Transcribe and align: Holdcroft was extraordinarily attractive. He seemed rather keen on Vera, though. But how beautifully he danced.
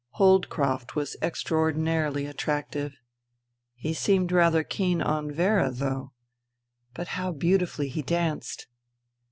Holdcroft 0.15 0.95
was 0.95 1.15
extraordinarily 1.21 2.25
attractive. 2.25 2.97
He 3.75 3.93
seemed 3.93 4.31
rather 4.31 4.63
keen 4.63 4.99
on 4.99 5.31
Vera, 5.31 5.69
though. 5.69 6.13
But 6.95 7.09
how 7.09 7.31
beautifully 7.33 7.87
he 7.89 8.01
danced. 8.01 8.65